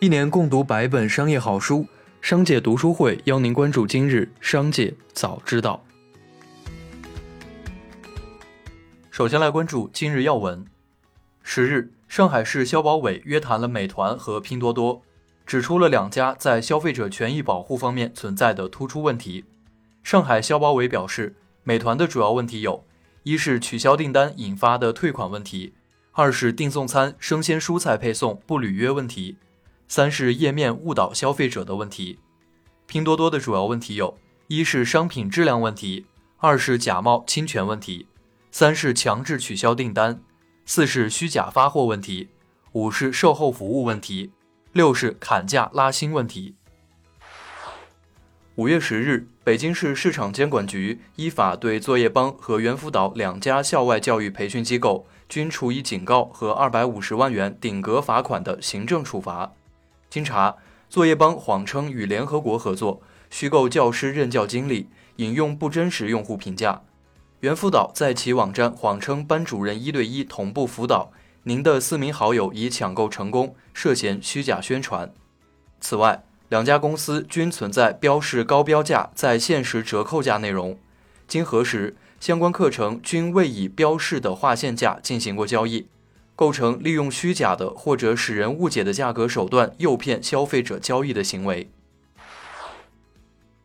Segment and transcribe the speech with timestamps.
[0.00, 1.84] 一年共读百本商业好书，
[2.20, 5.84] 商界读书会邀您关注今日商界早知道。
[9.10, 10.64] 首先来关注今日要闻。
[11.42, 15.02] 十日，上海市消保委约谈了美团和拼多多，
[15.44, 19.46] 指出了两家在消费者权益保护方面存在的突出问题。
[20.04, 21.34] 上海消保委表示，
[21.64, 22.84] 美团的主要问题有：
[23.24, 25.72] 一是取消订单引发的退款问题；
[26.12, 29.34] 二是订送餐生鲜蔬菜配送不履约问题；
[29.88, 32.18] 三是页面误导消费者的问题。
[32.86, 36.04] 拼多多的主要问题有：一是商品质量问题；
[36.36, 38.06] 二是假冒侵权问题。
[38.50, 40.20] 三是强制取消订单，
[40.64, 42.28] 四是虚假发货问题，
[42.72, 44.32] 五是售后服务问题，
[44.72, 46.54] 六是砍价拉新问题。
[48.56, 59.52] 五月十日，北京市市场监管局依法对作业帮和猿辅导两家校外教育培训机构均处以警告和二百五十万元顶格罚款的行政处罚。
[60.10, 60.56] 经查，
[60.88, 66.82] 作业帮谎称与联合国合作，虚构教师任教经历，引用不真实用户评价。
[67.40, 71.12] 猿辅导在其网站谎称班主任一对一同步辅导，
[71.44, 75.12] 您的四名好友已抢购成功，涉嫌虚假宣传。
[75.80, 80.78] 此外，两家公司均存在标示高标价在限时折扣价内容，
[81.28, 85.86] 经核实，相关课程均未以标示的划线价进行过交易，
[86.38, 91.68] 构成利用虚假的或者使人误解的价格手段诱骗消费者交易的行为。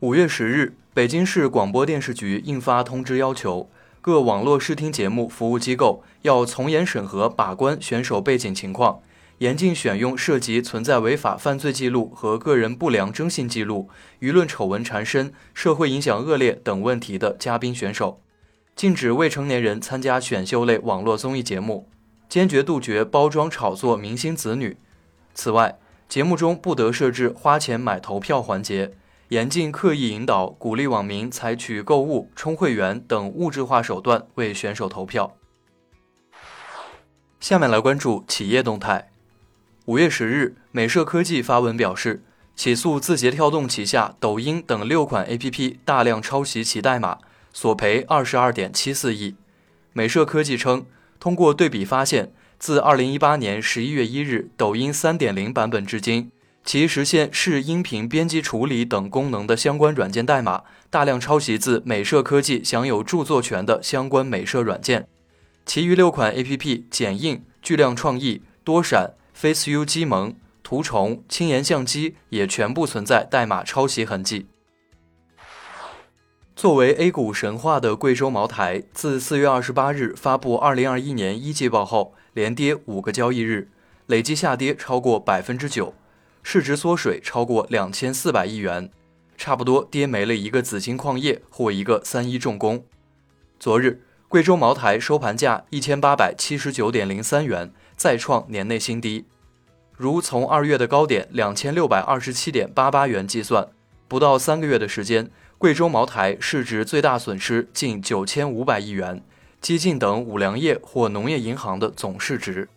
[0.00, 0.72] 五月十日。
[0.94, 3.68] 北京市广播电视局印发通知，要求
[4.00, 9.00] 各网络视听节目服务机构要从严审核把关选手背景情况，
[9.38, 13.90] 严禁选用涉及存在违法犯罪记录和个人不良征信记录、
[14.20, 18.20] 舆论丑闻缠身、社会影响恶劣等问题的嘉宾选手，
[18.76, 21.88] 禁止未成年人参加选秀类网络综艺节目，
[22.28, 24.76] 坚决杜绝包装炒作明星子女。
[25.34, 28.94] 此外，节目中不得设置花钱买投票环节。
[29.28, 35.34] 严禁刻意引导、鼓励网民采取购物、充会员等物质化手段为选手投票。
[37.40, 39.10] 下面来关注企业动态。
[39.86, 42.22] 五月十日，美社科技发文表示，
[42.54, 47.18] 起诉字节跳动旗下抖音等六款 APP 大量抄袭其代码，
[47.52, 49.34] 索赔二十二点七四亿。
[49.94, 50.84] 美社科技称，
[51.18, 56.30] 通过对比发现，自二零一八年十一月一日抖音三点零版本至今。
[56.64, 65.06] 其实现视音频编辑处理等功能的相关软件代码，大量抄袭自美社科技享有著作权的相关美社软件。
[65.66, 74.46] 其余六款 APP 剪映、巨量创意、多闪、FaceU 机萌、图虫、轻颜相机也全部存在代码抄袭痕迹。
[76.56, 83.70] 作为 A 股神话的贵州茅台，自四月二十八日发布二零二一年一季报后，连跌五个交易日，
[84.06, 85.94] 累计下跌超过百分之九。
[86.44, 88.88] 市值缩水超过两千四百亿元，
[89.36, 92.84] 差不多跌没了一个紫金矿业或一个三一重工。
[93.58, 99.24] 昨日，贵州茅台收盘价一千八百七十九点零三元，再创年内新低。
[99.96, 103.68] 如从二月的高点两千六百二十七点八八元计算，
[104.06, 109.22] 不到三个月的时间，贵州茅台市值最大损失近九千五百亿元，
[109.60, 112.68] 接近等五粮液或农业银行的总市值。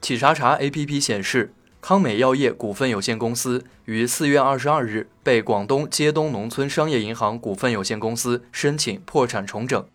[0.00, 1.52] 企查查 APP 显示。
[1.86, 9.86] 康美药业股份有限公司于四月二十二日被广东街东农村商业银行股份有限公司申请破产重整。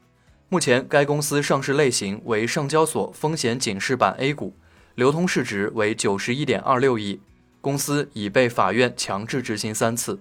[0.50, 4.54] 目前，该公司上市类型为上交所风险警示版 A 股，
[4.94, 7.22] 流通市值为九十一点二六亿。
[7.60, 10.20] 公司已被法院强制执行三次。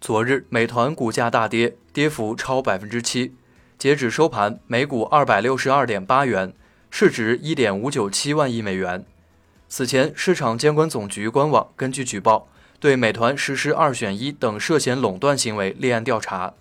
[0.00, 3.34] 昨日，美团股价大跌，跌幅超百分之七，
[3.76, 6.52] 截止收盘，每股二百六十二点八元，
[6.88, 9.04] 市值一点五九七万亿美元。
[9.68, 12.48] 此前，市场监管总局官网根据举报，
[12.78, 16.54] 对美团实施二选一等涉嫌垄断行为立案调查。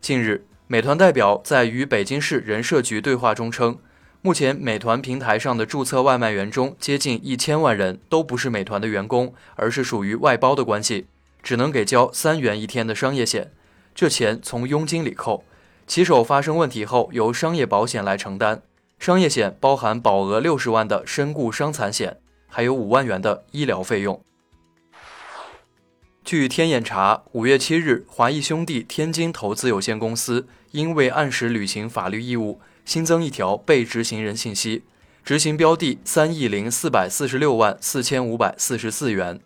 [0.00, 3.76] 近日，美团代表在与北京市人社局对话中称，
[4.22, 11.06] 目前美团平台上的注册外卖员中，接近一千万人都不是美团的员工，而是属于外包的关系，
[11.44, 13.52] 只能给交三元一天的商业险，
[13.94, 15.44] 这钱从佣金里扣，
[15.86, 18.62] 骑手发生问题后由商业保险来承担，
[18.98, 22.18] 商业险包含保额六十万的身故伤残险。
[22.46, 24.22] 还有五万元的医疗费用。
[26.24, 34.84] 据天眼查，五月七日，华谊兄弟天津投资有限公司因未按时履行法律义务，新增一条被执行人信息，
[35.24, 39.40] 执行标的三亿零四百四十六万四千五百四十四元。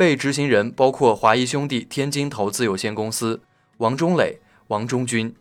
[0.00, 3.42] 被执行人包括华谊兄弟天津投资有限公司
[3.76, 4.38] 王中磊、
[4.68, 5.34] 王中军。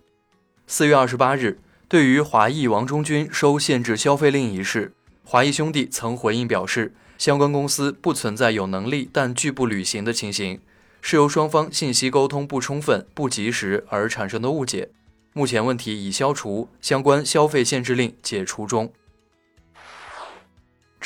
[0.67, 4.91] 四月二十八日，对于华谊王中军收限制消费令一事。
[5.23, 10.59] 华谊兄弟曾回应表示，相关公司不存在有能力但拒不履行的情形，
[11.01, 14.89] 是由双方信息沟通不充分、不及时而产生的误解。
[15.31, 18.91] 目前问题已消除，相关消费限制令解除中。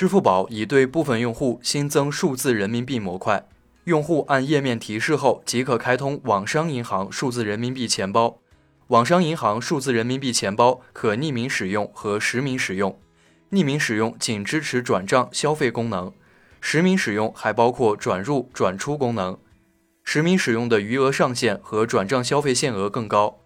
[0.03, 3.47] 支付宝已对部分用户新增数字人民币模块，
[3.85, 8.37] 用户按页面提示后即可开通网商银行数字人民币钱包。
[8.87, 12.99] 网商银行数字人民币钱包可匿名使用和实名使用。
[13.51, 16.11] 匿名使用仅支持转账消费功能，
[16.59, 19.37] 实名使用还包括转入转出功能。
[20.03, 23.39] 实名使用的余额上限和转账消费限额更高。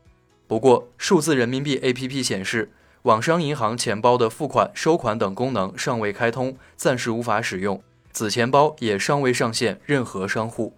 [0.48, 2.72] 不过，数字人民币 APP 显示，
[3.08, 7.82] 网商银行钱包的付款、收款等功能尚未开通，暂时无法使用。
[8.12, 10.76] 子钱包也尚未上线任何商户。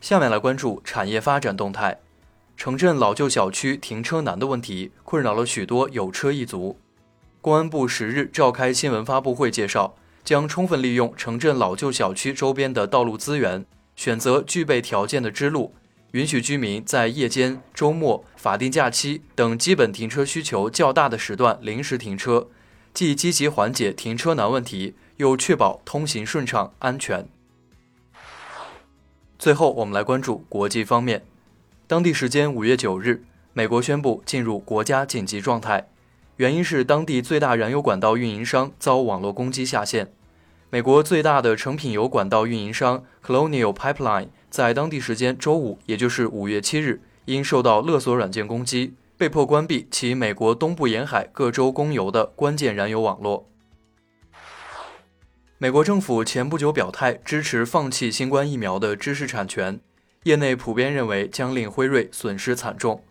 [0.00, 2.00] 下面来关注产业发展动态。
[2.56, 6.78] 城镇老旧小区停车难的问题困扰了许多有车一族。
[7.42, 9.94] 公安部十日召开新闻发布会，介绍
[10.24, 15.74] 将充分利用城镇老旧小区周边的道路资源，选择具备条件的支路，
[16.14, 22.46] 允许居民在夜间、周末、法定假期等基本停车需求较大的时段临时停车，
[22.92, 27.26] 既积极缓解停车难问题，又确保通行顺畅、安全。
[29.40, 31.24] 最后，我们来关注国际方面。
[31.88, 35.88] 当地时间五月九日，美国宣布进入国家紧急状态。
[36.36, 40.12] 原因是当地最大燃油管道运营商遭网络攻击下线。
[40.70, 53.48] 美国最大的成品油管道运营商 Colonial Pipeline 在当地时间周五，也就是五月七日，因受到勒索软件攻击，被迫关闭其美国东部沿海各州供油的关键燃油网络。
[55.58, 59.78] 美国政府前不久表态支持放弃新冠疫苗的知识产权，
[60.24, 63.04] 业内普遍认为将令辉瑞损失惨重。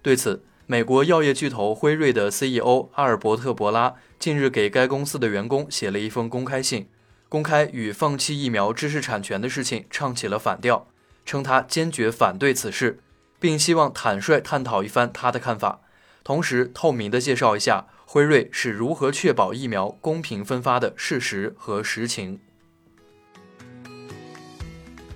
[0.00, 6.88] 对此，美国药业巨头辉瑞的 CEO 阿尔伯特·博拉近日给该公司的员工写了一封公开信，
[7.28, 10.86] 公开与放弃疫苗知识产权的事情唱起了反调，
[11.26, 13.00] 称他坚决反对此事，
[13.38, 15.82] 并希望坦率探讨一番他的看法，
[16.24, 22.40] 同时透明地介绍一下辉瑞是如何确保疫苗公平分发的事实和实情。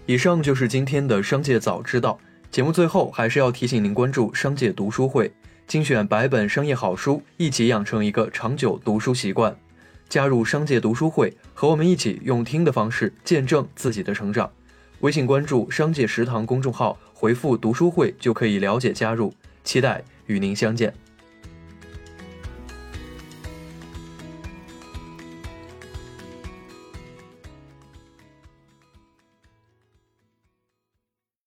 [0.04, 2.18] 以上就是今天的商界早知道。
[2.50, 5.30] 节目最后还是要提醒您关注商界读书会。
[5.66, 9.54] 精选百本商业好书，一起养成一个长久读书习惯。
[10.08, 14.48] 加入商界读书会，和我们一起用听的方式见证自己的成长。
[15.00, 19.34] 微信关注“商界食堂”公众号，回复“读书会”就可以了解加入。
[19.64, 20.94] 期待与您相见。